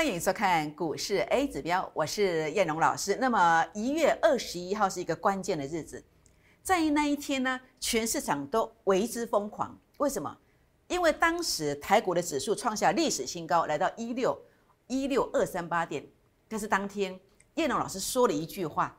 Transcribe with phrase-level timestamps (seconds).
[0.00, 3.18] 欢迎收看股市 A 指标，我是燕龙老师。
[3.20, 6.02] 那么一月二十一号是一个关键的日子，
[6.62, 9.78] 在那一天呢，全市场都为之疯狂。
[9.98, 10.34] 为什么？
[10.88, 14.40] 因为当时台股的指数创下历史新高，来到一六
[14.86, 16.02] 一六二三八点。
[16.48, 17.20] 但是当天
[17.56, 18.98] 燕龙老师说了一句话，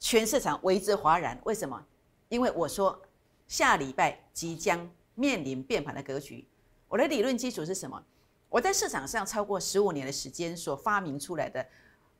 [0.00, 1.40] 全市场为之哗然。
[1.44, 1.80] 为什么？
[2.28, 3.00] 因为我说
[3.46, 6.44] 下礼拜即将面临变盘的格局。
[6.88, 8.02] 我的理论基础是什么？
[8.50, 11.64] 我在市场上超过十五年的时间所发明出来的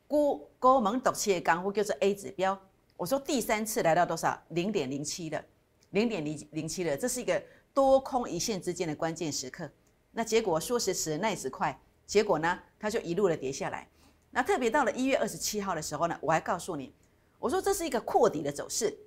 [0.07, 2.57] 估高门陡切港股叫做 A 指标。
[2.95, 4.41] 我说第三次来到多少？
[4.49, 5.43] 零点零七的，
[5.89, 9.69] 零点零零七的，这是一个多空一线之间的关键时刻。
[10.11, 13.85] 那结果说时迟，那时快，结果呢，它就一路的跌下来。
[14.29, 16.93] 那特别到了一月二十七号的时候呢，我还告诉你，
[17.39, 18.97] 我说这是一个扩底的走势。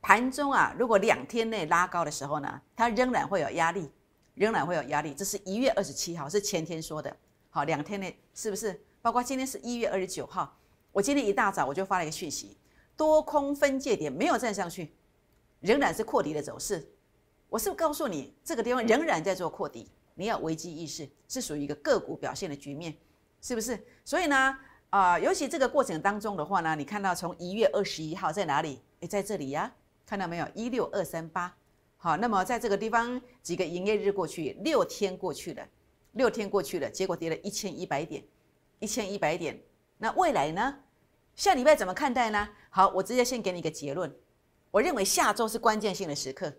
[0.00, 3.90] 盘中啊，如果两天内拉高的时候呢，它仍然会有压力。
[4.34, 7.14] 仍然会有压力，这是一月二十七号，是前天说的。
[7.50, 8.82] 好，两天内是不是？
[9.02, 10.56] 包括今天是一月二十九号，
[10.90, 12.56] 我今天一大早我就发了一个讯息，
[12.96, 14.94] 多空分界点没有站上去，
[15.60, 16.88] 仍然是扩底的走势。
[17.48, 22.96] 我是不是告诉你，这个地方仍然在做扩底，你要危机意识，是属于一个个股表现的局面，
[23.42, 23.78] 是不是？
[24.04, 24.56] 所以呢，
[24.88, 28.80] 啊，尤其这个过程当中的话呢，你看到从一月二十一号在哪里？
[29.00, 29.70] 诶，在这里呀，
[30.06, 30.48] 看到没有？
[30.54, 31.54] 一六二三八。
[32.04, 35.64] 好，那么在这个地方几个营业日过去，六天过去了，
[36.14, 38.24] 六天过去了，结果跌了一千一百点，
[38.80, 39.56] 一千一百点。
[39.98, 40.80] 那未来呢？
[41.36, 42.48] 下礼拜怎么看待呢？
[42.70, 44.12] 好，我直接先给你一个结论，
[44.72, 46.52] 我认为下周是关键性的时刻，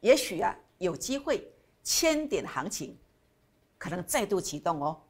[0.00, 1.48] 也许啊有机会
[1.84, 2.98] 千点行情
[3.78, 5.00] 可能再度启动哦。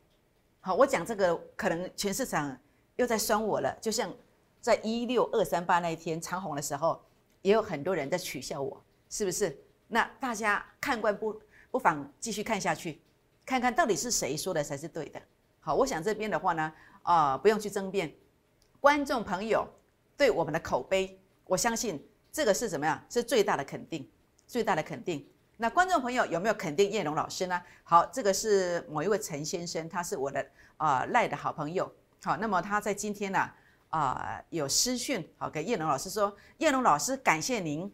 [0.60, 2.54] 好，我讲这个可能全市场
[2.96, 4.12] 又在酸我了，就像
[4.60, 7.02] 在一六二三八那一天长红的时候，
[7.40, 8.84] 也有很多人在取笑我。
[9.10, 9.54] 是不是？
[9.88, 13.02] 那大家看官不不妨继续看下去，
[13.44, 15.20] 看看到底是谁说的才是对的。
[15.58, 18.14] 好，我想这边的话呢，啊，不用去争辩。
[18.80, 19.68] 观众朋友
[20.16, 23.04] 对我们的口碑，我相信这个是怎么样？
[23.10, 24.08] 是最大的肯定，
[24.46, 25.28] 最大的肯定。
[25.56, 27.60] 那观众朋友有没有肯定叶龙老师呢？
[27.82, 30.46] 好，这个是某一位陈先生，他是我的
[30.76, 31.92] 啊赖的好朋友。
[32.22, 33.50] 好，那么他在今天呢
[33.88, 37.92] 啊有私讯，好给叶龙老师说，叶龙老师感谢您。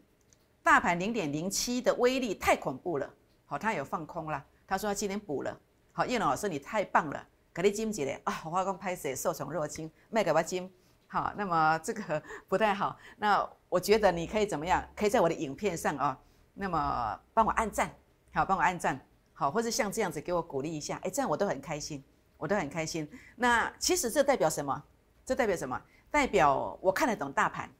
[0.66, 3.08] 大盘零点零七的威力太恐怖了，
[3.44, 4.44] 好，他有放空了。
[4.66, 5.56] 他说他今天补了，
[5.92, 10.68] 好，叶老师你太棒了，给你金姐的啊，花光拍谁受宠若惊，卖给我金，
[11.06, 12.98] 好，那么这个不太好。
[13.16, 14.84] 那我觉得你可以怎么样？
[14.96, 16.18] 可以在我的影片上啊，
[16.52, 17.88] 那么帮我按赞，
[18.34, 19.00] 好，帮我按赞，
[19.34, 22.02] 好，或者像这样子给我鼓励一下，哎，这样我都很开心，
[22.36, 23.08] 我都很开心。
[23.36, 24.82] 那其实这代表什么？
[25.24, 25.80] 这代表什么？
[26.10, 27.70] 代表我看得懂大盘，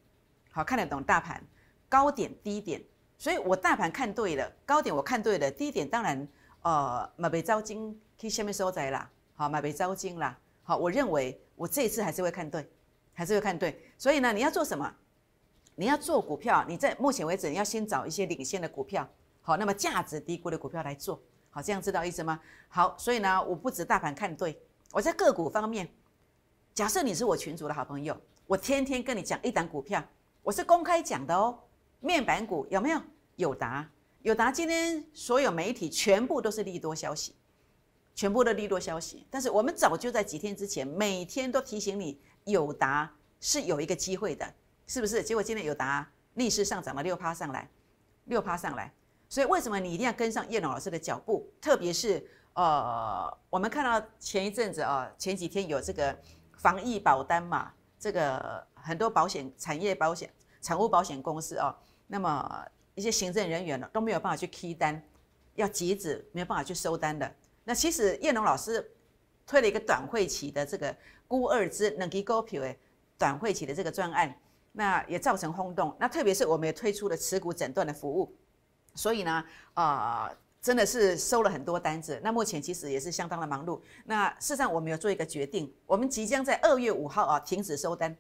[0.53, 1.43] 好，看得懂大盘。
[1.89, 2.83] 高点低点，
[3.19, 6.29] 所以我大盘看对了，高点我看对了，低点当然
[6.63, 12.69] 呃买被招金可以下面收窄啦，好买被招金啦，好，我认为我这一次还是会看对，
[13.13, 14.93] 还是会看对，所以呢，你要做什么？
[15.79, 19.07] 你要做股票，你在目前为止你要先找一些领先的股票，
[19.43, 21.21] 好，那么价值低估的股票来做，
[21.51, 22.41] 好，这样知道意思吗？
[22.69, 24.59] 好，所以呢，我不止大盘看对，
[24.93, 25.87] 我在个股方面，
[26.73, 28.17] 假设你是我群主的好朋友，
[28.47, 30.03] 我天天跟你讲一档股票，
[30.43, 31.59] 我是公开讲的哦。
[32.07, 33.03] 面板股有没有？
[33.35, 33.91] 友达，
[34.23, 37.35] 友达今天所有媒体全部都是利多消息，
[38.15, 39.27] 全部的利多消息。
[39.29, 44.55] 但是我们早就在几天之前，每天都提醒你，友达是有一个机会的，
[44.87, 45.21] 是不是？
[45.21, 47.69] 结果今天友达逆势上涨了六趴上来，
[48.27, 48.93] 六趴上来。
[49.29, 51.53] 所以为什么你一定要跟上叶老师的脚步？
[51.61, 52.25] 特别是
[52.55, 56.17] 呃，我们看到前一阵子啊，前几天有这个
[56.57, 60.33] 防疫保单嘛，这个很多保险产业保险。
[60.63, 61.73] 产物保险公司哦，
[62.07, 65.03] 那么一些行政人员呢都没有办法去批单，
[65.55, 67.31] 要截止没有办法去收单的。
[67.65, 68.91] 那其实叶龙老师
[69.47, 70.97] 推了一个短会期的这个
[71.27, 72.79] 孤二支能给高票诶
[73.19, 74.33] 短会期的这个专案，
[74.73, 75.95] 那也造成轰动。
[75.99, 78.33] 那特别是我们也推出了持股诊断的服务，
[78.95, 79.45] 所以呢，
[79.75, 80.31] 啊，
[80.63, 82.21] 真的是收了很多单子。
[82.23, 83.81] 那目前其实也是相当的忙碌。
[84.05, 88.17] 那事实上我们有做一个决定，我们即将在二月五号啊停止收单，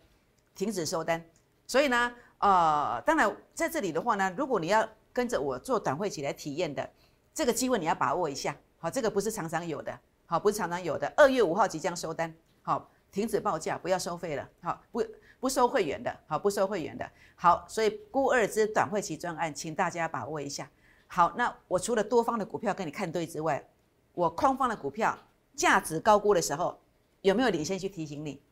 [0.55, 1.25] 停止收单。
[1.67, 2.13] 所以呢。
[2.39, 6.89] 呃，当然，在这里的话呢，如果你要跟着我做短会期来体验的，
[7.33, 8.55] 这个机会你要把握一下。
[8.79, 11.11] 好，这个不是常常有的，好，不是常常有的。
[11.17, 15.03] 二月五号即将收单，好，停止报价，不要收费了，好，不
[15.41, 20.69] 不收会员的，好，不收会员的，好，所以估二支短会期专案，请大家把握一下。
[21.07, 23.67] 好，那我除了多方的股票跟你看对之外，
[24.13, 25.19] 我空方的股票
[25.55, 26.79] 价值高估的时候，
[27.23, 28.43] 有没有领先去提醒你？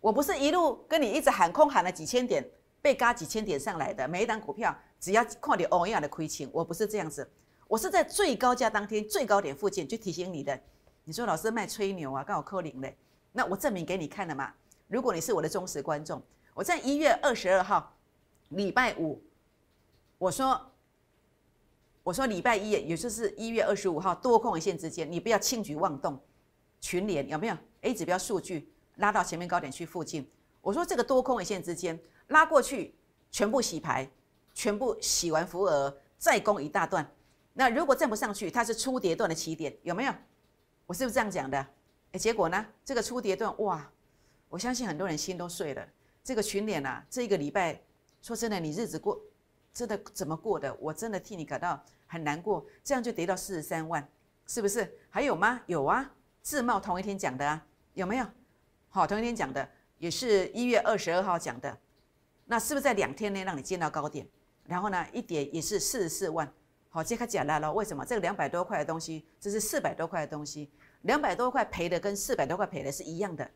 [0.00, 2.46] 我不是一路跟你一直喊空喊了几千点。
[2.82, 7.28] 被嘎几千点上来的每一档股票，只要看你欧亚的亏钱，我不是这样子，
[7.68, 10.58] 我是在最高价当天最高点附近就提醒你的，
[11.04, 12.96] 你说老师卖吹牛啊，刚好扣零嘞。
[13.32, 14.52] 那我证明给你看了嘛。
[14.88, 16.20] 如果你是我的忠实观众，
[16.54, 17.96] 我在一月二十二号
[18.48, 19.22] 礼拜五，
[20.18, 20.60] 我说
[22.02, 26.18] 我说礼拜一，也就是一月二十五号多空一线之间，你不要轻举妄动。
[26.80, 30.28] 群联有没有 A 指标数据拉到前面高点区附近？
[30.60, 31.98] 我说这个多空一线之间
[32.30, 32.94] 拉过去，
[33.30, 34.08] 全部洗牌，
[34.54, 37.08] 全部洗完浮额，再攻一大段。
[37.52, 40.14] 那如果站不上去，它是初跌段的起点，有没有？
[40.86, 41.58] 我是不是这样讲的？
[42.12, 42.66] 哎，结果呢？
[42.84, 43.88] 这个初跌段，哇！
[44.48, 45.88] 我相信很多人心都碎了。
[46.24, 47.80] 这个群脸啊，这一个礼拜，
[48.22, 49.20] 说真的，你日子过，
[49.72, 50.72] 真的怎么过的？
[50.80, 52.64] 我真的替你感到很难过。
[52.84, 54.08] 这样就跌到四十三万，
[54.46, 54.98] 是不是？
[55.08, 55.60] 还有吗？
[55.66, 56.08] 有啊，
[56.42, 58.26] 自贸同一天讲的啊，有没有？
[58.88, 59.68] 好，同一天讲的，
[59.98, 61.78] 也是一月二十二号讲的。
[62.50, 64.26] 那是不是在两天内让你见到高点？
[64.66, 66.52] 然后呢，一跌也是四十四万。
[66.88, 67.72] 好，接开讲来了。
[67.72, 70.68] 为什么这个两百多块的东西，这是四百多块的东西，
[71.02, 73.48] 两百多块赔的跟四百多块赔的是一样的，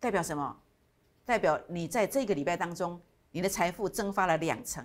[0.00, 0.56] 代表什么？
[1.26, 2.98] 代表你在这个礼拜当中，
[3.32, 4.82] 你的财富蒸发了两成，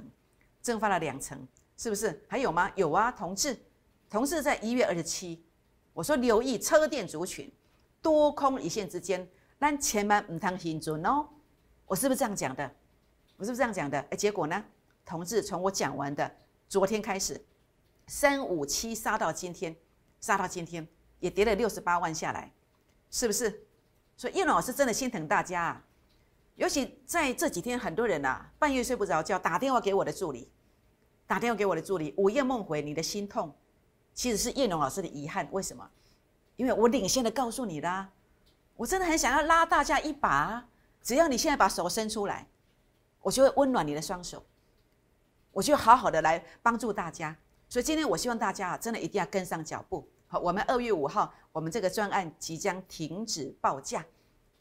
[0.62, 2.22] 蒸发了两成，是不是？
[2.28, 2.70] 还有吗？
[2.76, 3.58] 有啊，同志，
[4.10, 5.42] 同志在一月二十七，
[5.94, 7.50] 我说留意车电族群，
[8.02, 9.26] 多空一线之间，
[9.58, 11.26] 但千万唔通心准哦。
[11.86, 12.70] 我是不是这样讲的？
[13.38, 14.00] 我是不是这样讲的？
[14.10, 14.64] 哎，结果呢？
[15.06, 16.36] 同志从我讲完的
[16.70, 17.44] 昨天开始。
[18.08, 19.76] 三五七杀到今天，
[20.20, 20.86] 杀到今天
[21.20, 22.52] 也跌了六十八万下来，
[23.10, 23.66] 是不是？
[24.18, 25.86] 所以叶老师真的心疼大家啊！
[26.56, 30.52] 尤其在这几天，很多人呐半夜睡不着觉，打电话给我的助理，
[31.26, 33.56] 打电话给我的助理，午夜梦回，你的心痛，
[34.14, 35.48] 其实是叶龙老师的遗憾。
[35.52, 35.90] 为什么？
[36.58, 38.12] 因为我领先的告诉你啦，
[38.76, 40.68] 我真的很想要拉大家一把，
[41.02, 42.48] 只要你现在把手伸出来，
[43.24, 44.44] 我就会温暖你的双手，
[45.52, 47.36] 我就好好的来帮助大家。
[47.68, 50.08] 所以今天我希望大家啊，真的一定要跟上脚步。
[50.28, 54.06] 好，我们二月五号，我们这个专案即将停止报价，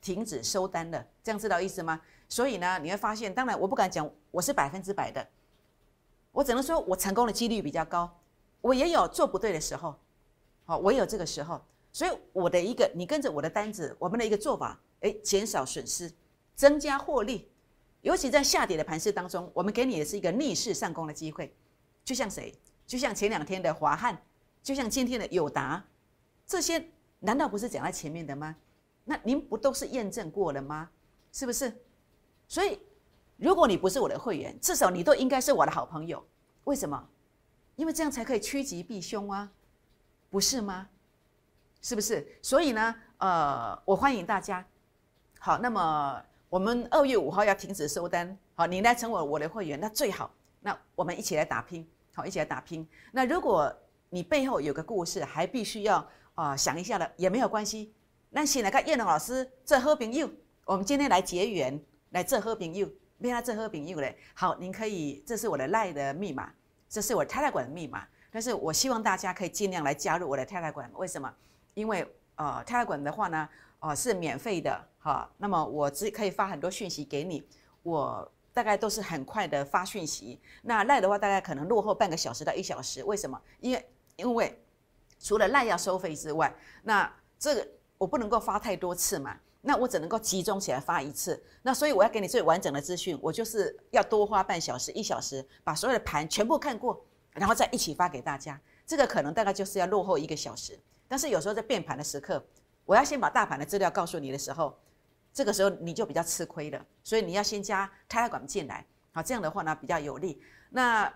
[0.01, 2.01] 停止收单了，这样知道意思吗？
[2.29, 5.27] 所以呢，你会发现，当然我不敢讲我是百分之百的，
[6.31, 8.11] 我只能说我成功的几率比较高，
[8.63, 9.95] 我也有做不对的时候，
[10.65, 11.61] 好，我有这个时候。
[11.95, 16.11] 所以我的一个，你跟着我的单子，我们的一个做法，哎，减少损失，
[16.55, 17.52] 增加获利，
[18.03, 21.53] 尤其在下跌的盘势当中，我们给你的是一个逆势上攻的机会，
[22.05, 22.55] 就像谁？
[22.87, 24.21] 就像前两天的华汉，
[24.63, 25.83] 就像今天的友达，
[26.47, 26.85] 这些
[27.21, 28.55] 难道不是讲在前面的吗？
[29.05, 30.91] 那您不都是验证过了吗？
[31.33, 31.73] 是不是？
[32.47, 32.79] 所以，
[33.37, 36.23] 如果你不是我的会员，至少你都应该是我的好朋友。
[36.65, 37.09] 为什么？
[37.77, 39.51] 因为这样才可以趋吉避凶啊，
[40.29, 40.89] 不是吗？
[41.81, 42.39] 是不是？
[42.43, 44.65] 所以呢，呃，我欢迎大家。
[45.39, 46.23] 好，那么
[46.53, 50.31] 我们二月五号要停止收单，好，你来成为我的会员，那最好。
[50.61, 51.89] 那我们一起来打拼。
[52.13, 52.87] 好，一起来打拼。
[53.11, 53.75] 那如果
[54.11, 57.95] 你背后有个故事，还必须要啊想一下的，也没有关系。
[58.29, 60.29] 那先来看叶龙老师这喝朋友，
[60.67, 62.87] 我们今天来结缘，来这喝朋友，
[63.19, 64.15] 别来这喝朋友嘞。
[64.35, 66.53] 好，您可以，这是我的赖的密码，
[66.87, 68.07] 这是我太太馆的密码。
[68.31, 71.35] 但是我希望大家可以尽量来加入我的太太馆，为什么？
[71.73, 72.07] 因为
[72.37, 73.49] 呃太太馆的话呢，
[73.83, 75.31] 哦是免费的哈。
[75.37, 77.47] 那么我只可以发很多讯息给你，
[77.83, 78.33] 我。
[78.55, 83.03] 大概都是很快的发讯息，那赖的话大概可能落后半个小时到一小时。
[83.03, 83.41] 为什么？
[83.61, 84.63] 因为因为
[85.19, 87.67] 除了赖要收费之外，那这个
[87.97, 91.43] 我不能够发太多次嘛，那我只能够集中起来发一次。
[91.63, 97.03] 那所以我要给你最完整的资讯，我就是要多花半小时一小时，把所有的盘全部看过，
[97.33, 98.61] 然后再一起发给大家。
[98.87, 100.79] 这个可能大概就是要落后一个小时。
[101.09, 102.45] 但是有时候在变盘的时刻，
[102.85, 104.79] 我要先把大盘的资料告诉你的时候。
[105.35, 110.39] 这个时候你就比较吃亏了，所以你要先加泰来管进来，好，这样的话呢比较有利。
[110.69, 111.11] 那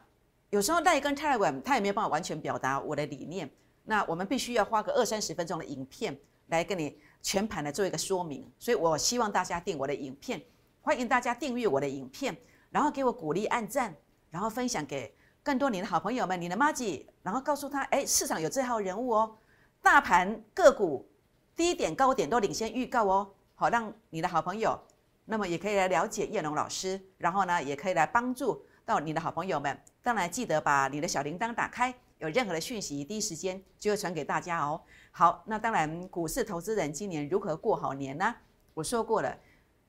[0.49, 3.47] 有时候带一根泰来管，他也没有办法完全表达我的理念，
[3.85, 8.51] 那我们必须要花个二三十分钟的影片来跟你全盘的做一个说明。
[8.59, 10.43] 所以我希望大家订我的影片，
[10.81, 12.35] 欢迎大家订阅我的影片，
[12.71, 13.95] 然后给我鼓励、按赞，
[14.31, 19.37] 然后分享给更多你的好朋友们、你的妈吉，然后告诉他，哎，市场有这号人物哦，
[19.83, 21.07] 大盘个股
[21.57, 23.33] 低点高点都领先预告哦。
[23.55, 24.79] 好，让你的好朋友，
[25.25, 29.77] 那么也可以来了解叶龙老师，然后呢，也可以来帮助到你的好朋友们。
[30.03, 34.79] 当然，记得把你的小铃铛打开，有任何的讯息，第一时间就会传给大家哦。
[35.11, 38.35] 好，那当然，股市投资人今年如何过好年呢？
[38.75, 39.35] 我说过了，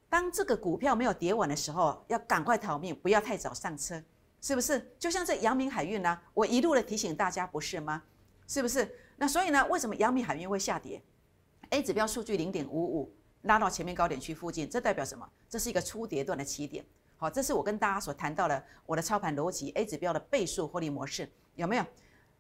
[0.07, 4.01] 当这个股票没有跌稳的时候，要赶快逃命，不要太早上车，
[4.39, 4.95] 是不是？
[4.97, 8.01] 就像这阳明海运呢，我一路的提醒大家，不是吗？
[8.47, 8.89] 是不是？
[9.17, 11.01] 那所以呢，为什么阳明海运会下跌
[11.69, 13.13] ？A 指标数据零点五五。
[13.43, 15.25] 拉到前面高点区附近，这代表什么？
[15.47, 16.83] 这是一个初跌段的起点。
[17.15, 21.85] 好，这是我跟大家所谈到的我的操盘逻辑 A 指标的倍数获利模式，有没有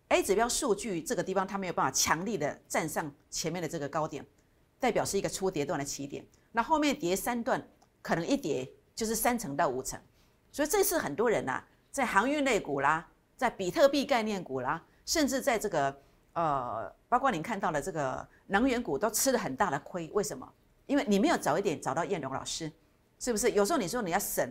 [0.09, 4.25] ？A 指标数据这个地方它没有办法强力的站上前面的这个高点，
[4.79, 6.25] 代表是一个初跌段的起点。
[6.51, 7.65] 那后面跌三段，
[8.01, 9.97] 可能一跌就是三成到五成。
[10.51, 13.07] 所以这次很多人呐，在航运类股啦，
[13.37, 16.01] 在比特币概念股啦，甚至在这个
[16.37, 20.07] 呃，包括您看到的这个能源股都吃了很大的亏。
[20.13, 20.47] 为什么？
[20.85, 22.71] 因为你没有早一点找到燕荣老师，
[23.17, 23.49] 是不是？
[23.51, 24.47] 有时候你说你要省，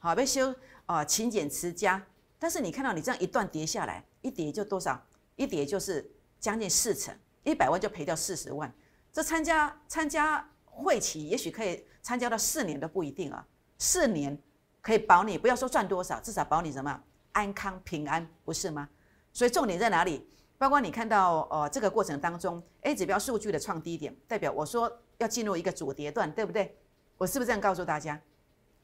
[0.00, 0.52] 好被修
[0.86, 2.04] 啊，勤俭持家。
[2.40, 5.00] 但是你看到你这样一段跌下来，一跌就多少？
[5.36, 8.74] 一跌就是将近四成，一百万就赔掉四十万。
[9.12, 13.46] 这参加参加会期，也许可以参加到四年都不一定啊。
[13.78, 14.36] 四年
[14.82, 18.88] 可以保你，不要说赚多少，至少保你什么安康平安，不是吗？
[19.32, 20.28] 所以重点在哪里？
[20.58, 26.76] 包括你看到呃这个过程当中，A 指标数据的创低点，代表我说要进入一个主跌段，对不对？
[27.16, 28.20] 我是不是这样告诉大家？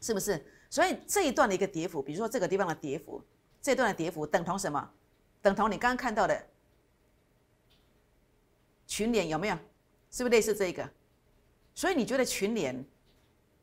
[0.00, 0.44] 是不是？
[0.70, 3.22] 所以这一段的一个跌幅，比如说这个地方的跌幅。
[3.60, 4.90] 这段的跌幅等同什么？
[5.40, 6.46] 等同你刚刚看到的
[8.86, 9.56] 群联有没有？
[10.10, 10.88] 是不是类似这个？
[11.74, 12.84] 所以你觉得群联，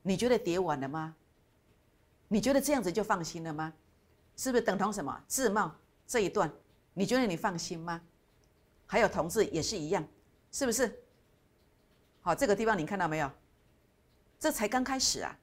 [0.01, 1.15] 你觉得跌完了吗？
[2.27, 3.72] 你觉得这样子就放心了吗？
[4.36, 5.24] 是不是等同什么？
[5.27, 5.72] 自贸
[6.08, 6.51] 这一段，
[6.94, 8.02] 你觉得你放心吗？
[8.86, 10.08] 还有同志也是一样，
[10.52, 11.04] 是不是？
[12.22, 13.32] 好，这个地方你看到没有？
[14.40, 15.38] 这才刚开始啊，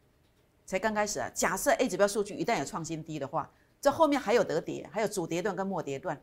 [0.67, 1.31] 才刚开始啊。
[1.35, 3.50] 假设 A 指标数据一旦有创新低的话。
[3.81, 6.21] 这后面还有得跌，还有主跌段跟末跌段，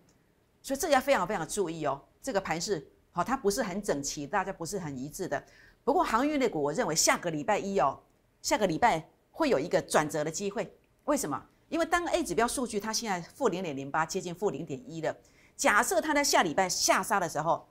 [0.62, 2.03] 所以这个要非常非常注意哦。
[2.22, 5.41] 这个盘是好，它不是很整齐，大家不是很一致的。
[5.86, 7.98] 不过航运类股，我认为下个礼拜一哦，
[8.41, 10.70] 下个礼拜会有一个转折的机会。
[11.05, 11.41] 为什么？
[11.69, 15.15] 因为当 A 指标数据它现在负零点零八，接近负零点一了。
[15.55, 17.67] 假设它在下礼拜下杀的时候，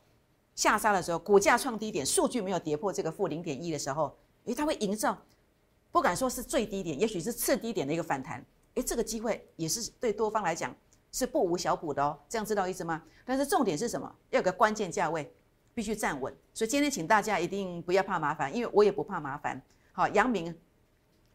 [0.54, 5.16] 下杀的时候股价创低点，数据没有跌破这个负零点一的时候，诶，它会营造
[5.92, 8.44] 不敢说是最低点，也许是次低点的一个反弹。
[8.74, 10.74] 哎，这个机会也是对多方来讲
[11.12, 13.02] 是不无小补的哦，这样知道意思吗？
[13.24, 14.12] 但是重点是什么？
[14.30, 15.32] 要有个关键价位
[15.72, 16.34] 必须站稳。
[16.52, 19.62] 所以今天请大家一定不要怕麻烦，因为我也不怕麻烦。
[19.92, 20.52] 好，阳明、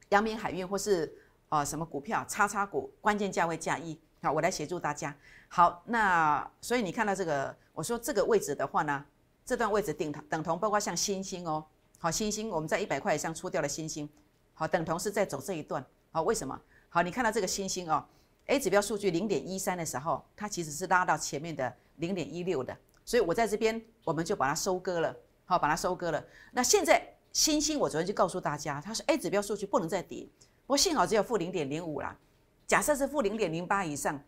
[0.10, 1.14] 阳明海运或是
[1.50, 4.00] 啊什么股票，叉叉股，关键价位加一。
[4.22, 5.16] 好，我来协助大家。
[5.48, 9.04] 好，那所以你看到这个，我说这个位置的话呢，
[9.46, 11.66] 这段位置顶等同，包括像星星哦，
[11.98, 14.08] 好，星星我们在一百块以上出掉了星星，
[14.54, 15.84] 好，等同是在走这一段。
[16.12, 16.60] 好，为什么？
[16.90, 18.06] 好，你看到这个星星哦
[18.48, 25.16] ，A 指标数据零点一三的时候，它其实是拉到前面的零点一六的，所以我在这边我们就把它收割了，
[25.46, 26.24] 好，把它收割了。
[26.52, 27.02] 那现在
[27.32, 30.28] 星星，我昨天就告诉大家，它是 A 指标数据不能再跌，
[30.70, 32.16] 不过幸好只有负零点零五啦。
[32.68, 34.22] 假设是负零点零八以上，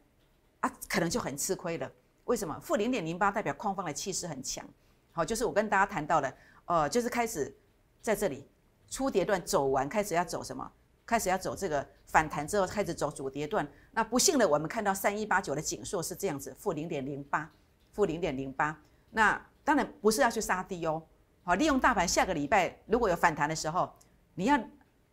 [0.61, 1.87] 啊，可能就很吃亏了。
[2.23, 2.59] 为什么？
[2.59, 4.67] 负零点零八代表空方的气势很强，
[5.11, 6.33] 好，就是我跟大家谈到了，
[6.65, 7.55] 呃，就是开始
[8.01, 8.47] 在这里
[8.89, 10.67] 初跌段走完，开始要走什么？
[11.05, 13.67] 开始要走这个反弹之后，开始走主跌段。
[13.91, 17.47] 那不幸的，我们看到三一八九的紧缩是这样子，负零点零八，
[17.91, 18.75] 负零点零八。
[19.11, 21.03] 那当然不是要去杀低哦，
[21.43, 23.93] 好，利用大盘下个礼拜如果有反弹的时候，
[24.33, 24.59] 你要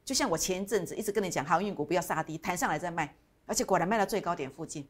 [0.09, 4.89] 就像我前一阵子一直跟你讲，航运股不要杀低，弹上来再卖，而且果然卖到最高点附近。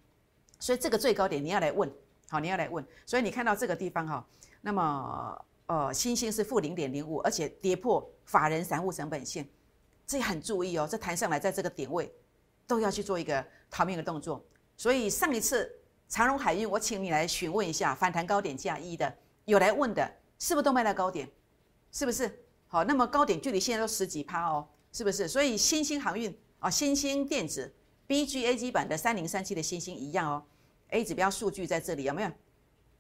[0.61, 1.93] 所以这个最高点你要来问，
[2.31, 2.87] 好，你要来问。
[3.05, 4.25] 所以你看到这个地方哈，
[4.61, 9.45] 那么呃，星星是负零点零五，而且跌破法人散户成本线。
[10.07, 12.15] 这很注意哦，这弹上来在这个点位，
[12.69, 14.41] 都要去做一个逃命的动作。
[14.77, 15.69] 所以上一次
[16.09, 19.13] 长荣海运，我请你来询问一下反弹高点加一的，
[19.47, 20.09] 有来问的，
[20.39, 21.29] 是不是都卖到高点？
[21.91, 22.45] 是不是？
[22.69, 25.29] 好，那么高点距离现在都十几趴哦，是不是？
[25.29, 27.73] 所以新兴航运啊，新兴电子
[28.07, 30.45] BGA 基版的三零三七的新兴一样哦
[30.89, 32.31] ，A 指标数据在这里有没有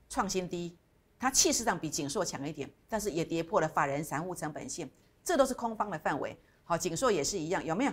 [0.08, 0.76] 创新低？
[1.18, 4.88] 它气势上比锦硕强一点，但是也跌破了法人散户成本线，
[5.24, 6.38] 这都是空方的范围。
[6.62, 7.92] 好，紧缩也是一样，有没有？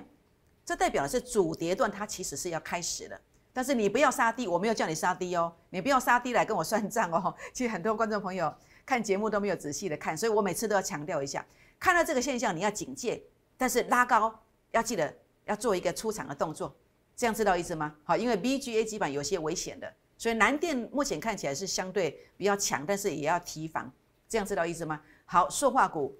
[0.63, 3.19] 这代表的是主跌段，它其实是要开始的。
[3.53, 7.33] 但是你不要杀低，我没有叫你杀低哦，你不要杀低来跟我算账哦。
[7.53, 8.53] 其实很多观众朋友
[8.85, 11.45] 看节目都没有仔细的看，所以我每次都要强调一下，
[11.79, 13.23] 看到这个现象你要警戒，
[13.57, 14.37] 但是拉高
[14.71, 15.13] 要记得
[15.45, 16.75] 要做一个出场的动作，
[17.15, 17.95] 这样知道意思吗？
[18.03, 23.91] 好，因为 BGA 基本有些危险的，所以南电目前看起来是相对比较强，但是也要提防，
[24.27, 25.01] 这样知道意思吗？
[25.25, 26.17] 好，塑化股。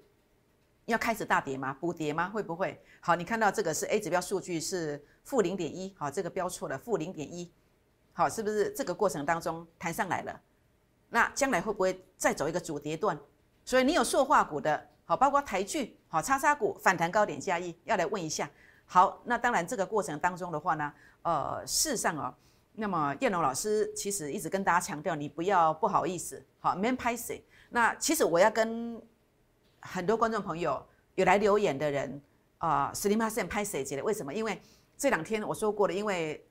[0.86, 1.76] 要开始大跌吗？
[1.80, 2.28] 补跌吗？
[2.28, 2.80] 会不会？
[3.00, 7.50] 好，你看到这个是 A 指标数据是负零点一，好，这个标错了，负零点一，
[8.12, 10.40] 好，是不是这个过程当中弹上来了？
[11.08, 13.18] 那将来会不会再走一个主跌段？
[13.64, 18.50] 所以你有塑化股的，好，包括台剧，好，叉叉股反弹高点加一，要来问一下。
[18.84, 22.34] 好，那当然这个过程当中的话呢，呃，事实上哦，
[22.74, 27.42] 那么叶龙老师其实一直跟大家强调，你不要不好意思，好，没拍谁。
[27.70, 29.00] 那其实我要跟。
[29.82, 30.84] 很多观众朋友
[31.14, 32.20] 有来留言的人
[32.58, 34.02] 啊，Slim h a s n 拍谁节的？
[34.02, 34.34] 为什么？
[34.34, 34.60] 因为
[34.96, 36.44] 这两天我说过了，因为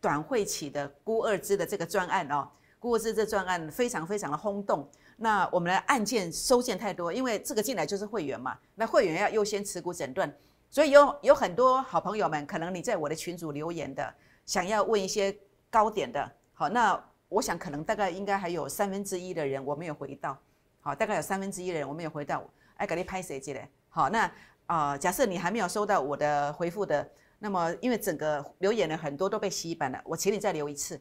[0.00, 2.48] 短会期的孤二支的这个专案哦，
[2.78, 4.88] 估值这专案非常非常的轰动。
[5.16, 10.32] 那我们的案件收件太多，因为这个进来就是会员嘛，那会员要优先持股诊断，
[10.70, 14.14] 所以有有很多好朋友们，可能你在我的群组留言的，
[14.46, 15.36] 想要问一些
[15.70, 20.38] 高点的，好，那我想可能大概应该还有三分之一的人我没有回到，
[20.80, 23.68] 好，大概有三分之一的人我没有回到，哎，给你拍谁进来？
[23.88, 24.30] 好，那
[24.66, 31.00] 啊，假设你还没有收到我的回复的，那么因为整个留言的很多都被洗版了，我请你再留一次，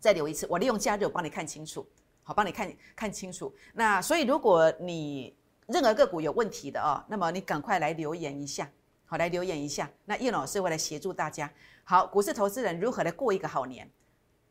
[0.00, 1.86] 再留一次，我利用加热帮你看清楚。
[2.22, 3.52] 好，帮你看看清楚。
[3.74, 8.70] 那所以，如果你任何个股有问题的哦，那么你赶快来留言一下，
[9.06, 9.90] 好，来留言一下。
[10.04, 11.50] 那叶老师会来协助大家。
[11.82, 13.90] 好，股市投资人如何来过一个好年？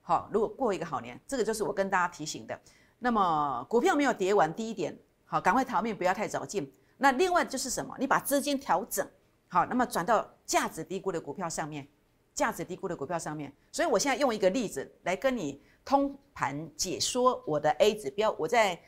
[0.02, 2.60] 好，如果过一个好年，这个就是我跟大家提醒的。
[2.98, 6.70] 那么股票没有跌完，第一点，好，赶快逃命，不要太早进。
[6.98, 7.96] 那另外就是什么？
[7.98, 9.08] 你把资金调整
[9.48, 11.88] 好，那么转到价值低估的股票上面，
[12.40, 13.52] 价值低估的股票上面。
[13.72, 15.62] 所以我现在用一个例子来跟你。
[15.86, 18.80] 通盘解说我的 A 指标，我在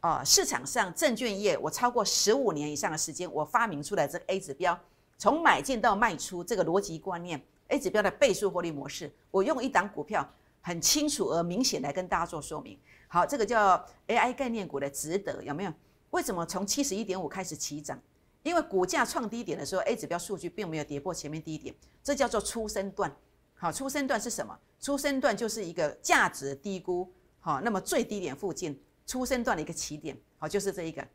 [0.00, 4.78] 啊市场上证券业，我超过十五年以上的时间，我发明出来这个 A 指标，
[5.16, 10.28] 从买进到卖出这个逻辑观念，A 指标的倍数获利模式，我用一档股票
[10.60, 12.78] 很清楚而明显来跟大家做说明。
[13.08, 15.72] 好，这个叫 AI 概念股的值得有没有？
[16.10, 17.98] 为什么从七十一点五开始起涨？
[18.42, 23.14] 因为股价创低点的时候，A 指标数据并没有跌破前面低点，这叫做初升段。
[23.54, 24.58] 好，初升段是什么？
[24.80, 31.06] 初升段就是一个价值低估，好，那么最低点附近，初升段的一个起点，好，就是这一个，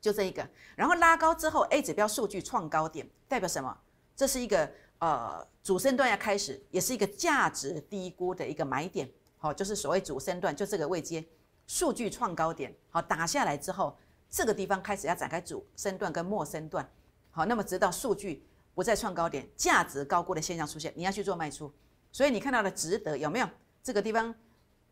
[0.00, 3.76] 就这一个，然后拉高之后，A 指标数据创高点，代表什么？
[4.14, 11.24] 这是一个呃主升段要开始，也是一个价值低估的一个买点，好，就是所谓主升段，就这个位阶，
[11.66, 13.98] 数据创高点，好，打下来之后，
[14.32, 16.90] 这个地方开始要展开主升段跟末升段，
[17.30, 18.44] 好，那么直到数据。
[18.74, 21.70] 不再创高点，价值高估的现象出现，你要去做卖出。
[22.10, 23.46] 所以你看到的值得有没有？
[23.82, 24.34] 这个地方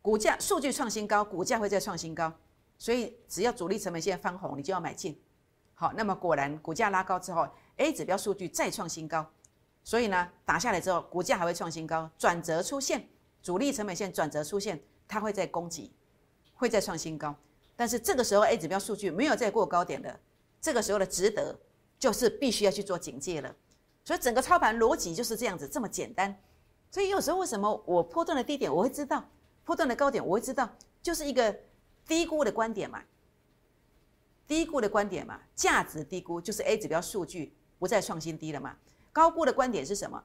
[0.03, 2.31] 股价数据创新高，股价会再创新高。
[2.77, 5.19] 所以只要主力成本线翻红，你就要买进。
[5.73, 9.27] 好，那么果然股价拉高之后，A 指标数据再创新高，
[9.83, 13.09] 所以呢打下来之后，股价还会创新高，转折出现，
[13.41, 15.91] 主力成本线转折出现，它会在攻击，
[16.53, 17.35] 会再创新高。
[17.75, 20.19] 但是这个时候 A 指标数据没有再过高点的，
[20.61, 21.59] 这个时候的值得
[21.97, 23.55] 就是必须要去做警戒了。
[24.03, 26.35] 所以整个操盘逻辑就是这样子，这么简单。
[26.89, 29.23] 所以有时候为什么我波段的低点我会知道，
[29.63, 30.69] 波段的高点我会知道，
[31.01, 31.55] 就是一个
[32.07, 33.01] 低估的观点嘛。
[34.47, 38.75] 低估的观点嘛，价值低估就是 A 指标数据不再创新低了嘛。
[39.13, 40.21] 高估的观点是什么？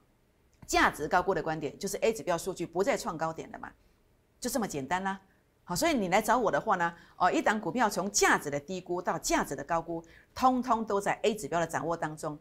[0.66, 3.70] 价值高估的观点就是 A 指标数据不再创高点了嘛，
[4.40, 5.20] 就这么简单啦。
[5.68, 10.00] 好，所以你来找我的话呢，哦，一档股票从价值的低估到价值的高估，
[10.33, 12.38] 通通都在 A 指标的掌握当中。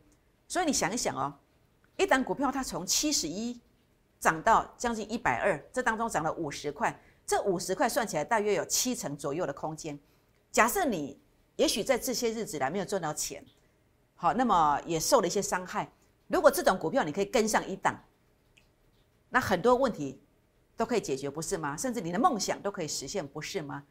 [0.48, 1.34] 所以你想一想哦，
[1.98, 3.60] 一档股票它从七十一
[4.20, 10.00] 涨到将近一百二，这当中涨了五十块，这五十块算起来大约有七成左右的空间。
[10.52, 11.20] 假设你
[11.56, 13.44] 也许在这些日子来没有赚到钱，
[14.14, 15.92] 好，那么也受了一些伤害。
[16.28, 18.00] 如果这种股票你可以跟上一档，
[19.30, 20.22] 那很多问题
[20.78, 21.76] 都可以解决，不是吗？
[21.78, 23.84] 甚至你的梦想都可以实现，不是吗？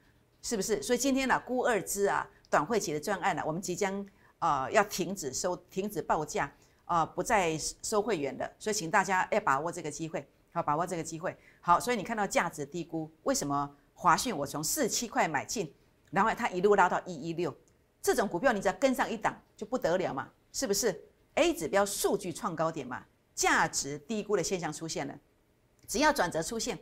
[0.42, 0.82] 是不是？
[0.82, 4.06] 所以今天呢，估二支啊，短会期的专案呢，我们即将。
[4.40, 6.52] 呃，要停止收、停止报价，
[6.84, 11.34] 呃，不再收会员的，所以请大家要把握这个机会，好，把握这个机会。
[11.62, 15.72] 好，所以你看到价值低估，为什么华讯我从四七块买进，
[16.10, 17.56] 然后它一路拉到一一六，
[18.02, 21.02] 这种股票你只要跟上一档就不得了嘛，是不是
[21.36, 23.02] ？A 指标数据创高点嘛，
[23.34, 25.18] 价值低估的现象出现了，
[25.86, 26.78] 只要转折出现，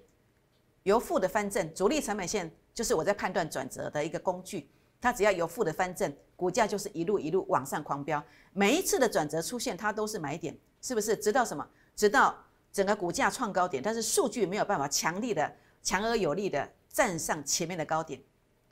[0.84, 4.70] 由负的翻正，主力成本线就是我在判断转折的一个工具。
[5.00, 8.22] 它只要有负的翻正，股价就是一路一路往上狂飙。
[8.52, 11.16] 每一次的转折出现，它都是买点，是不是？
[11.16, 11.68] 直到什么？
[11.96, 12.36] 直到
[12.72, 18.22] 整个股价创高点，但是数据没有办法强力的、强而有力的站上前面的高点。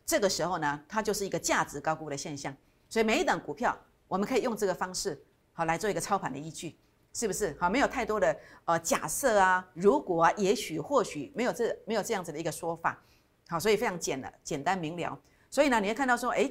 [0.07, 2.57] 这个时候呢，它就是一个价值高估的现象。
[2.89, 5.21] 所以每一档股票，我们可以用这个方式
[5.53, 6.79] 好来做一个操盘的依据，
[7.13, 7.57] 是不是？
[7.59, 13.01] 好，没有太多的呃假设啊，如果啊，也许或许没有这没有这样子的一个说法。
[13.49, 15.19] 好，所以非常简了，简单明了。
[15.51, 16.49] 所以呢，你会看到说，哎，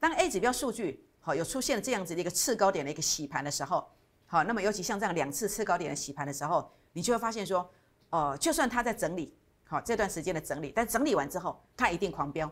[0.00, 3.88] 当 A 指标数据好有出现这样子的一个次高点的一个洗盘的时候，
[4.26, 7.70] 好，那么尤其像这样两次次高点的洗盘的时候，你就会发现说，
[8.10, 9.36] 哦，就算它在整理，
[9.68, 12.50] 好这段时间的整理，但整理完之后，它一定狂飙，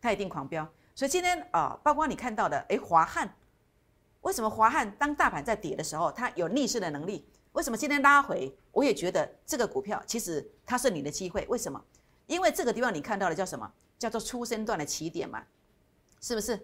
[0.00, 0.64] 它一定狂飙。
[0.94, 3.34] 所以今天啊，包括你看到的，哎，华汉，
[4.24, 7.26] 为什么华汉当大盘在跌的时候，它有逆势的能力？
[7.52, 8.52] 为什么今天拉回？
[8.72, 11.46] 我也觉得这个股票其实它是你的机会。
[11.48, 11.82] 为什么？
[12.26, 13.70] 因为这个地方你看到的叫什么？
[13.98, 15.42] 叫做初生段的起点嘛，
[16.20, 16.58] 是不是？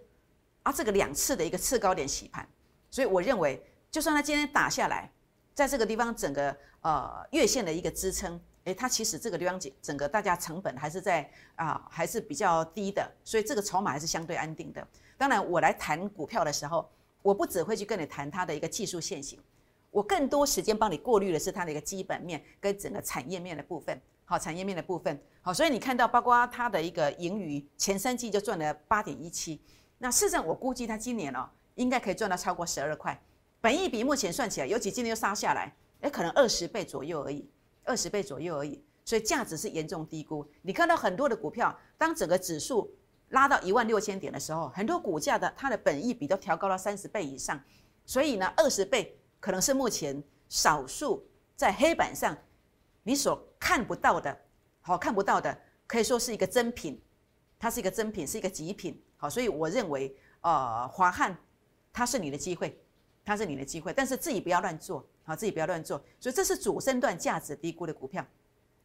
[0.62, 2.46] 啊，这个两次的一个次高点洗盘，
[2.90, 5.10] 所以我认为，就算它今天打下来，
[5.54, 14.86] 在这个地方整个呃月线的一个支撑，哎，诶，它其实这个地方整整个大家成本还是在啊，还是比较低的，所以这个筹码还是相对安定的。
[15.18, 16.90] 当然，我来谈股票的时候，
[17.22, 19.38] 我不只会去跟你谈它的一个技术线型，
[19.90, 24.00] 我更多时间帮你过滤的是它的一个基本面跟整个产业面的部分。
[24.24, 29.60] 好，产业面的部分，好，所以你看到包括它的一个盈余，前三季就赚了八点一七。
[29.98, 33.20] 那事实上，我估计它今年哦，应该可以赚到超过十二块。
[33.60, 37.50] 本益比目前算起来，尤其今年又杀下来，哎，可能二十倍左右而已。
[37.82, 40.46] 二十倍左右而已，所以价值是严重低估。
[40.62, 42.88] 你看到很多的股票，当整个指数
[43.30, 47.60] 拉到一万六千点的时候，很多股价的它的本益比都调高到三十倍以上。
[48.04, 52.36] 所以呢，二十倍可能是目前少数在黑板上
[53.02, 54.36] 你所看不到的，
[54.80, 57.00] 好看不到的，可以说是一个真品，
[57.58, 59.02] 它是一个真品，是一个极品。
[59.16, 61.36] 好，所以我认为，呃，华汉
[61.92, 62.80] 它是你的机会，
[63.24, 65.06] 它是你的机会，但是自己不要乱做。
[65.22, 68.26] 好，自己不要乱做，所以这是主升段价值低估的股票。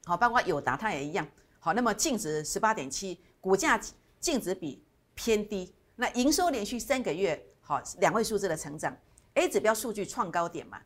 [0.03, 1.27] 好，包括友达它也一样。
[1.57, 3.81] 好，那么净值十八点七，股价
[4.25, 4.81] 净值比
[5.13, 5.71] 偏低。
[5.95, 8.97] 那营收连续三个月好两位数字的成长
[9.35, 10.81] ，A 指标数据创高点嘛。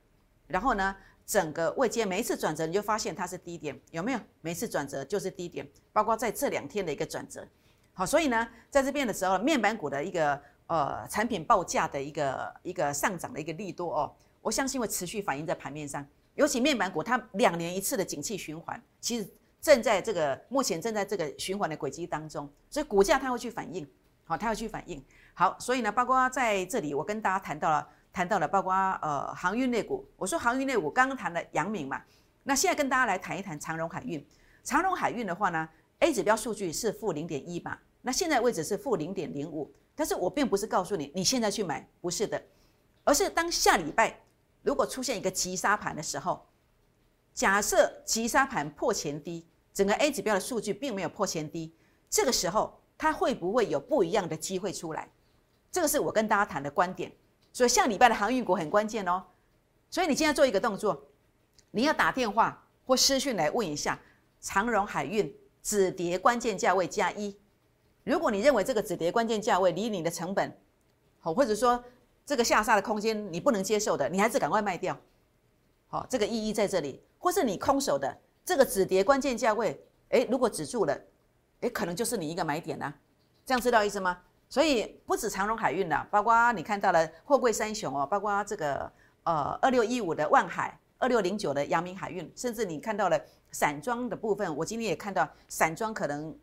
[0.45, 0.93] 然后呢，
[1.25, 4.19] 整个未接每一次转折你就发现它是低点，有没有？
[4.41, 7.47] 每次转折就是低点，包括在这两天的一个转折。
[7.93, 14.13] 好，所以呢，在这边的时候，面板股的一个呃产品报价的一个一个上涨的一个力度哦。
[14.41, 19.25] 我相信会持续反映在盘面上，尤其面板股，它两年一次的景气循环，其实
[19.61, 23.87] 正在这个目前正在这个循环的轨迹当中，所以股价它会去反应，
[24.23, 25.03] 好，它会去反应。
[25.33, 32.01] 好，所以呢，包括在这里，我跟大家谈到了，谈到了，包括呃航运类股，我说航运类股刚刚谈了阳明嘛，
[32.43, 34.25] 那现在跟大家来谈一谈长荣海运。
[34.63, 35.67] 长荣海运的话呢
[35.99, 42.41] ，A 指标数据是负零点一吧，那现在位置是负零点零五，但是我并不是告诉你你现在去买，不是的，
[43.03, 44.19] 而是当下礼拜。
[44.61, 46.45] 如果出现一个急杀盘的时候，
[47.39, 51.73] 假设急杀盘破前低，整个 A 指标的数据并没有破前低，
[52.09, 55.09] 这个时候它会不会有不一样的机会出来？
[55.71, 57.09] 这个是我跟大家谈的观点。
[57.53, 59.23] 所以下礼拜的航运股很关键哦。
[59.89, 61.01] 所以你今天做一个动作，
[61.71, 63.97] 你要打电话或私讯来问一下
[64.41, 67.33] 长荣海运止跌关键价位加一。
[68.03, 70.53] 如果你认为这个止跌关键价位离你的成本
[71.21, 71.81] 好，或者说。
[72.25, 74.95] 这个下杀的空间你不能接受的，你还是赶快卖掉。
[75.87, 79.79] 好，这个意义在这里，或是你空手的这个止跌关键价位，
[80.09, 80.99] 诶，如果止住了，
[81.59, 82.91] 诶，可能就是你一个买点呐。
[83.45, 84.17] 这样知道意思吗？
[84.49, 88.91] 所以不止长荣海运啦，包括你看到了货柜三雄哦，包括这个
[89.25, 96.35] 呃二六一五的万海，二六零九的阳明海运，甚至你看到了散装的部分，我今天也看到散装可能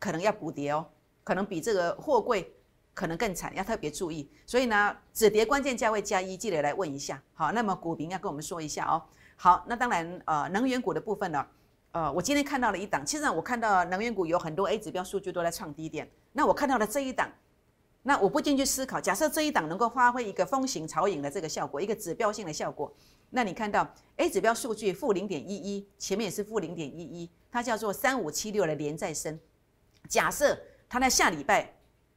[0.00, 0.84] 可能要补跌哦，
[1.22, 2.52] 可能比这个货柜。
[2.94, 4.30] 可能更惨，要特别注意。
[4.44, 7.18] 所以呢，止跌关键价位加一，记得来问一下。
[7.32, 9.02] 好，那么股民要跟我们说一下哦。
[9.42, 11.44] 好，那当然，呃，能源股的部分呢，
[11.90, 13.04] 呃，我今天看到了一档。
[13.04, 16.08] 其实我看到能源股有很多 A 指标数据都在创低点。
[16.32, 17.28] 那我看到了这一档，
[18.04, 22.94] 那我不进去思考，假设这一档能够发挥一个风行潮影的这个效果，一个指标性的效果。
[23.30, 23.84] 那你看到
[24.18, 29.36] A 指标数据负零点一一，前面也是负零点一一，它叫做三五七六的连再生。
[30.08, 30.56] 假设
[30.88, 31.68] 它在下礼拜。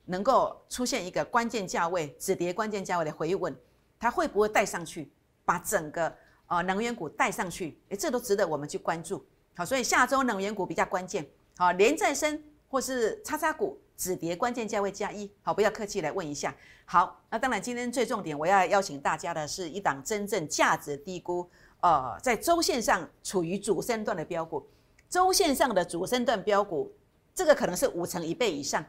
[0.08, 3.58] 能够出现一个关键价位止跌关键价位的回稳，
[3.98, 5.12] 它会不会带上去，
[5.44, 6.16] 把整个
[6.48, 7.78] 呃能源股带上去？
[7.90, 9.26] 诶，这都值得我们去关注。
[9.56, 11.26] 好，所以下周能源股比较关键。
[11.58, 15.32] 好，连再生或是叉叉股止跌关键价位加一。
[15.42, 16.54] 好，不要客气，来问一下。
[16.86, 21.50] 好，那当然今天最重点我要邀请大家的是一档真正价值低估，
[21.82, 24.68] 呃，在周线上处于主升段的标股，
[25.10, 26.94] 周线上的主升段标股，
[27.34, 28.86] 这个可能是五成一倍以上。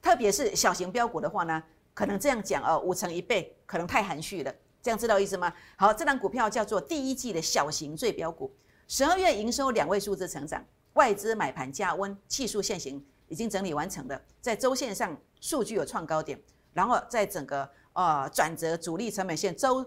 [0.00, 4.54] 特别是小型标股的话呢，可能这样讲哦，五成一倍可能太含蓄了，
[4.86, 5.52] 这样知道意思吗？
[5.74, 8.54] 好，这档股票叫做第一季的小型最标股，
[8.86, 16.40] 十二月营收两位数字成长，外资买盘加温，技术线型已经整理完成的，在周线上数据有创高点，
[16.72, 19.84] 然后在整个呃转折主力成本线周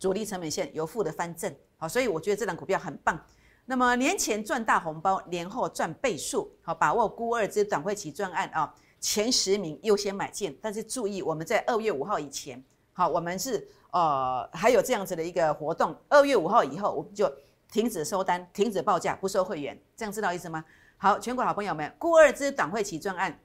[0.00, 3.24] 主力成本线由负的翻正，好，所以我觉得这档股票很棒。
[3.66, 8.74] 那么年前赚大红包，年后赚倍数，好，把握估二之短会期专案啊。
[8.98, 12.60] 前十名优先买进，但是注意，我们在二月五号以前，
[12.92, 17.30] 好，我们是呃还有这样子的一个活动，二月五号以后我们就
[17.70, 20.64] 停止收单，停止报价，不收会员，这样知道意思吗？
[20.96, 23.40] 好，全国好朋友们，固二之短会期专案，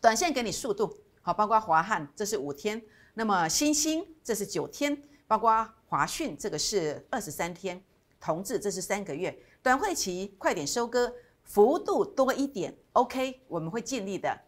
[0.00, 2.82] 短线给你速度，好，包括华汉这是五天，
[3.14, 7.82] 那么新兴这是九天，包括华讯这个是二十三天，
[8.20, 14.38] 同志这是三个月，短会期快点收割，幅度多一点，OK，我们会尽力的。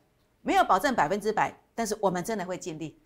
[0.42, 3.00] 没有保证百分之百，但是我们真的会尽力。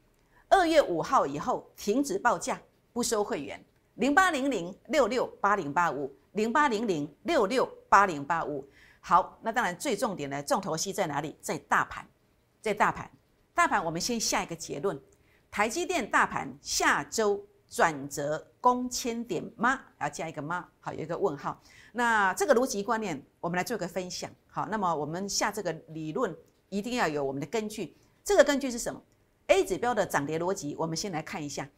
[0.56, 2.58] 二月五号以后停止报价，
[2.90, 3.62] 不收会员。
[3.96, 8.66] 零八零零六六八零八五零八零零六六八零八五。
[9.00, 11.36] 好，那当然最重点的重头戏在哪里？
[11.42, 12.06] 在大盘，
[12.62, 13.10] 在大盘，
[13.54, 14.98] 大盘我们先下一个结论：
[15.50, 19.78] 台积电大盘下周转折攻千点吗？
[20.00, 20.66] 要加一个吗？
[20.80, 21.60] 好，有一个问号。
[21.92, 24.30] 那这个逻辑观念，我们来做个分享。
[24.48, 26.34] 好，那么我们下这个理论
[26.70, 27.94] 一定要有我们的根据。
[28.24, 29.00] 这个根据是什么
[29.48, 31.68] ？A 指标的涨跌逻辑，我们先来看一下。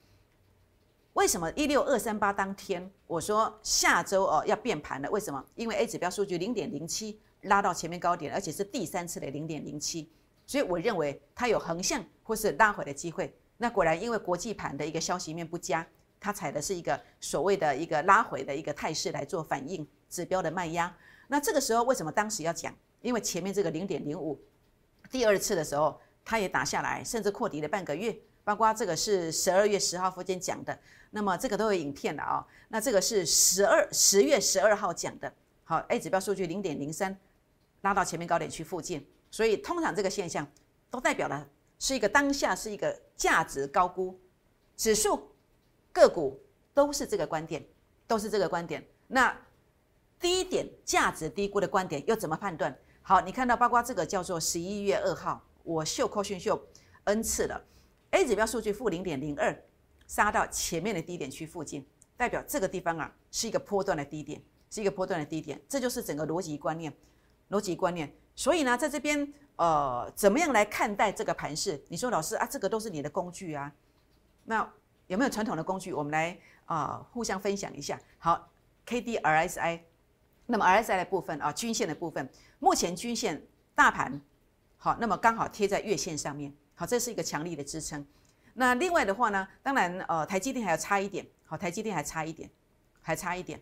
[1.15, 5.11] 为什么一六二三八当天我说下周哦要变盘了？
[5.11, 5.45] 为什么？
[5.57, 10.09] 因为 A 指标数据零点零七拉到前面高点，而且是第三次的零点零七，
[10.47, 13.37] 所以我认为它有横向或是拉回的机会。
[13.57, 15.85] 那果然因为国际盘的一个消息面不佳，
[16.21, 20.97] 它踩的是一个所谓的一个拉回的一个态势来做反应，指标的卖压。
[21.27, 22.73] 那这个时候为什么当时要讲？
[23.03, 24.41] 因为前面这个零点零五
[25.11, 28.15] 第二次的时候它也打下来，甚至扩底了半个月。
[28.45, 30.79] 包括这个是十二月十号附近讲的，
[31.11, 32.47] 那么这个都有影片的啊。
[32.69, 35.33] 那这个是十二十月十二号讲的，
[35.65, 37.19] 好，A 指标数据零点零三
[37.81, 40.47] 拉到前面高点区附近，所以通常这个现象
[40.91, 41.47] 都代表了
[41.79, 44.19] 是一个当下是一个价值高估，
[44.77, 45.31] 指数
[45.95, 46.39] 个股
[46.75, 47.65] 都是这个观点，
[48.07, 48.87] 都是这个观点。
[49.07, 49.35] 那
[50.21, 52.77] 低点价值低估的观点又怎么判断？
[53.01, 56.59] 好，你看到包括这个叫做十一月二号，我秀扣讯秀
[57.05, 57.63] n 次了。
[58.11, 59.55] A 指标数据负零点零二，
[60.07, 66.91] 杀到前面的低点区附近，代表这个地方啊是一个波段的低点，是一个波段的低点，这就是整个逻辑观念，
[67.51, 68.11] 逻辑观念。
[68.35, 71.79] 所以呢，在这边呃，怎么样来看待这个盘势？
[71.89, 73.71] 你说老师啊，这个都是你的工具啊，
[74.45, 74.67] 那
[75.09, 75.93] 有没有传统的工具？
[75.93, 78.01] 我们来啊互相分享一下。
[78.19, 78.51] 好
[78.87, 79.85] ，K D R S I，
[80.47, 82.27] 那么 R S I 的部分啊，均线的部分，
[82.59, 84.19] 目前均线大盘
[84.79, 86.53] 好，那么刚好贴在月线上面。
[86.75, 88.07] 好，这是一个强力的支撑。
[88.55, 91.27] 那另外的话呢，当然，呃，台积电还要差一点。
[91.45, 92.49] 好，台积电还差一点，
[93.01, 93.61] 还差一点。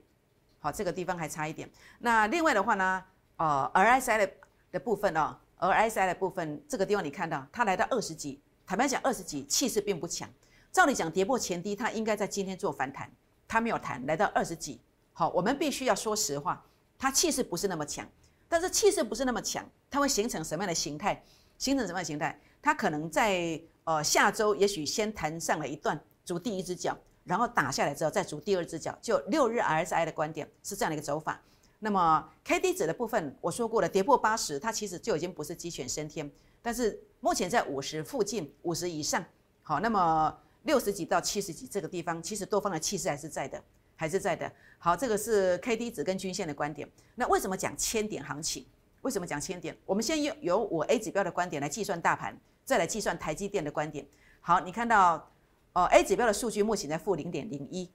[0.58, 1.70] 好，这个地方还差一点。
[1.98, 3.02] 那另外的话呢，
[3.36, 4.30] 呃，RSI 的
[4.72, 10.28] 的部分哦，RSI 的部分，这个地方你看到它来到二十几，坦白讲，二十几气势并不强。
[10.70, 13.10] 照理讲，跌破前低，它应该在今天做反弹，
[13.48, 14.80] 它没有弹，来到二十几。
[15.14, 16.62] 好，我们必须要说实话，
[16.98, 18.06] 它气势不是那么强。
[18.48, 21.22] 但是气势不是那么强，它会形成什么样的形态？
[21.58, 22.38] 形成什么样的形态？
[22.62, 28.96] 它可能在呃下周，也许先弹上了一段，逐第一只脚，然后打下来之后再逐第二只脚。
[29.00, 31.40] 就六日 RSI 的观点是这样的一个走法。
[31.78, 36.30] 那么 K D 值的部分，我说过了，跌破八十，它其实就已经不是鸡犬升天。
[36.62, 39.24] 但是目前在五十附近，五十以上，
[39.62, 43.62] 好，那么六十几到七十几这个地方，其实多方的气势还是在的，
[43.96, 44.50] 还是在的。
[44.78, 46.88] 好，这个是 K D 值跟均线的观点。
[47.14, 48.64] 那为什么讲千点行情？
[49.02, 49.76] 为什么讲千点？
[49.84, 54.06] 我们先用由我 A 指标的观点来计算大盘，再来计算台积电的观点。
[54.40, 55.30] 好，你看到
[55.72, 57.90] 哦，A 指标的数据目前在负零点零一。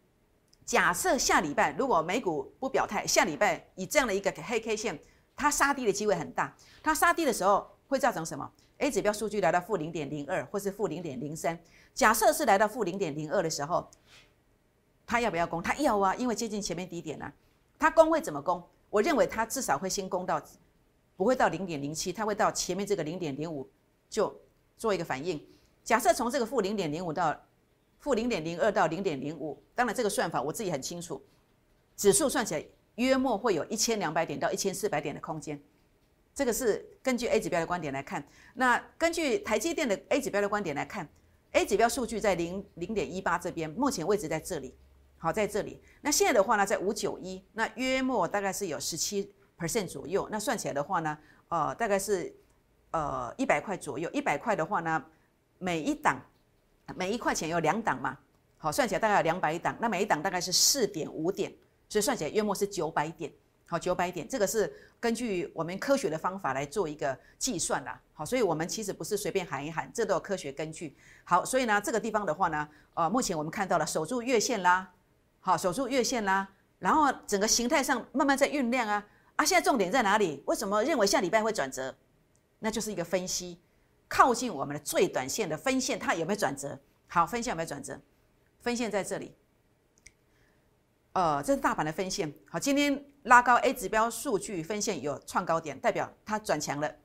[0.65, 4.99] 假设下礼拜如果美股不表态，下礼拜以这样的一个黑 K 线，
[5.35, 6.55] 它杀低的机会很大。
[6.81, 11.59] 它杀低的时候会造成什么？A 指标数据来到负零点零二，或是负零点零三。
[11.93, 13.89] 假设是来到负零点零二的时候，
[15.11, 15.61] 他要不要攻？
[15.61, 17.33] 他要啊，因为接近前面低点了。
[17.77, 18.63] 他攻会怎么攻？
[18.89, 20.41] 我认为他至少会先攻到。
[21.17, 23.69] 不会到零点零七，他会到前面这个零点零五
[24.09, 24.33] 就
[24.77, 25.45] 做一个反应。
[25.83, 27.37] 假设从这个负零点零五到
[27.99, 31.21] 负零点零二到零点零五，当然这个算法我自己很清楚，
[31.97, 35.61] 指数算起来约莫会有一千两百点到一千四百点的空间。
[36.33, 38.25] 这个是根据 A 指标的观点来看。
[38.53, 41.07] 那根据台积电的 A 指标的观点来看
[41.51, 44.73] ，A 指标数据在零零点一八这边，目前位置在这里，
[45.21, 45.79] 好在这里。
[46.01, 49.33] 那现在的话呢，在五九一，那约莫大概是有十七。
[49.61, 51.15] percent 左右，那算起来的话呢，
[51.49, 52.35] 呃，大概是
[52.89, 54.09] 呃一百块左右。
[54.09, 55.05] 一百块的话呢，
[55.59, 56.19] 每一档
[56.95, 58.17] 每一块钱有两档嘛，
[58.57, 61.53] 好，算起来大概有两百档，那每一档大概是四点五点，
[61.87, 63.31] 所以算起来约莫是九百点，
[63.67, 70.97] 好，九百点，这个是根据我们科学的方法来做一个计算的，好，所以我们其实不是随便喊一喊，这都有科学根据。
[71.23, 74.91] 好，所以呢，这个地方的话呢，呃，目前我们看到了守住月线啦，
[75.41, 76.47] 好，守住月线啦，
[76.79, 79.05] 然后整个形态上慢慢在酝酿啊。
[79.35, 80.43] 啊，现在重点在哪里？
[80.45, 81.95] 为什么认为下礼拜会转折？
[82.59, 83.59] 那就是一个分析，
[84.07, 86.79] 靠近我们的最短线的分线，它有没有转折？
[87.07, 87.99] 好，分线有没有转折？
[88.59, 89.35] 分线在这里。
[91.13, 92.31] 呃，这是大盘的分线。
[92.47, 96.95] 好，今天拉高 A 指标数据分线有创高点，代表它转强了。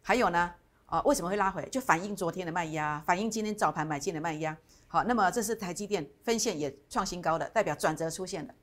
[0.00, 0.54] 还有呢？
[0.86, 1.62] 啊，为什么会拉回？
[1.70, 4.56] 就反映昨天的卖压，反映今天早盘买进的卖压。
[4.94, 8.54] 好，那么这是台积电分线也创新高的，代表转折出现了。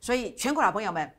[0.00, 1.12] 所以，全国老朋友们。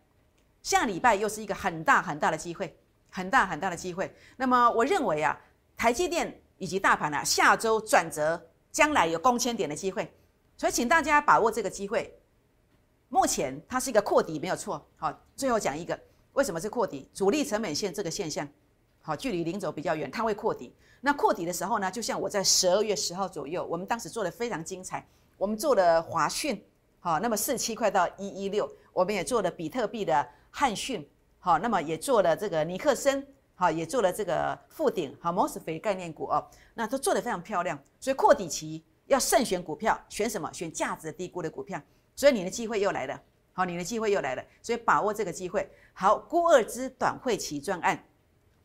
[0.62, 2.74] 下礼拜又是一个很大很大的机会，
[3.10, 4.16] 很大很大的机会。
[4.38, 5.38] 那么我认为啊，
[5.76, 10.10] 台积电以及大盘啊，下周转折，将来有攻千点的机会。
[10.56, 12.18] 所以请大家把握这个机会，
[13.10, 14.88] 目前它是一个扩底，没有错。
[14.96, 16.00] 好，最后讲一个，
[16.32, 17.10] 为什么是扩底？
[17.14, 18.48] 主力成本线这个现象，
[19.06, 20.74] 好，距离零轴比较远，它会扩底。
[21.02, 25.06] 那扩底的时候呢，就像我在十二月十号左右，我们当时做的非常精彩，
[25.38, 26.64] 我们做了华讯，
[27.02, 31.06] 好，那么四七块到一一六，我们也做了比特币的汉讯，
[31.40, 37.78] 好，那么也做了这个尼克森，好，也做了这个富鼎，好，摩斯菲概念股哦，那都做得非常漂亮。
[38.00, 40.50] 所以扩底期要慎选股票，选什么？
[40.54, 41.78] 选价值低估的股票。
[42.16, 45.70] 所以你的机会又来了，好，你的机会又来了，所以把握这个机会。
[45.94, 48.02] 好，估二支短会期专案，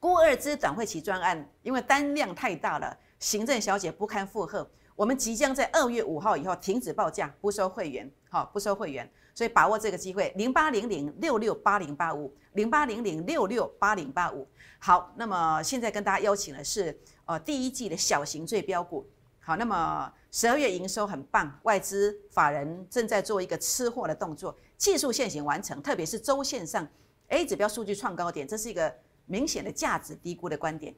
[0.01, 14.47] 估二支短会期专案，因为单量太大了，行政小姐不堪负荷，我们即将在二月五号以后停止报价，不收会员，好，不收会员，所以把握这个机会，零八零零六六八零八五，零八零零六六八零八五。
[14.79, 19.05] 好，那么现在跟大家邀请的是，呃，第一季的小型最标股。
[19.41, 26.87] 好，那么十二月营收很棒，外资法人正在做一个吃货的动作，技术线型完成，特别是周线上
[27.29, 28.95] A 指标数据创高点，这是一个
[29.29, 30.93] 明显的价值低估的观点。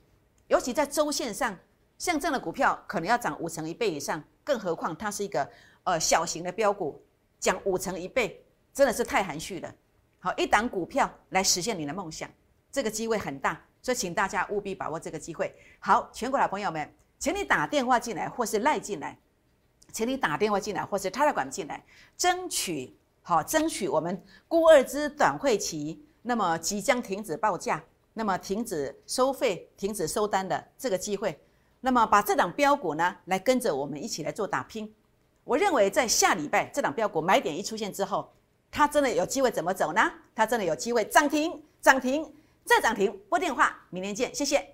[0.47, 1.55] 尤其在周线上，
[1.99, 5.47] 像这样的股票可能要涨五成一倍以上，更何况它是一个
[5.85, 6.99] 呃小型的标股，
[7.39, 9.75] 讲五成一倍真的是太含蓄了。
[10.21, 12.31] 好，一档股票来实现你的梦想，
[12.73, 15.55] 这个机会很大，所以请大家务必把握这个机会。
[15.79, 16.91] 好，全国的朋友们。
[17.19, 19.15] 请你打电话进来，或是赖进来，
[19.93, 21.85] 请你打电话进来，或是他的管进来，
[22.17, 27.85] 争取好，争取我们估二支短会期，那么即将停止报价，
[28.21, 31.41] 那么停止收费、停止收单的这个机会，
[31.81, 34.95] 那么把这档标股呢，来跟着我们一起来做打拼。
[35.43, 38.31] 我认为在下礼拜这档标股买点一出现之后，
[38.71, 40.03] 它真的有机会怎么走呢？
[40.35, 42.31] 它真的有机会涨停、涨停
[42.63, 43.19] 再涨停。
[43.31, 44.69] 拨电话，明天见，谢谢。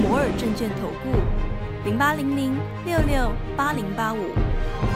[0.00, 4.95] 摩尔证券投顾零八零零六六八零八五。